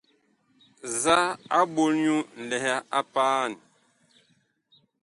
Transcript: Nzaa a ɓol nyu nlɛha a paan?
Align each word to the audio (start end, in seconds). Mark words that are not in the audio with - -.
Nzaa 0.89 1.27
a 1.57 1.59
ɓol 1.73 1.91
nyu 2.03 2.15
nlɛha 2.41 2.75
a 2.97 2.99
paan? 3.13 3.51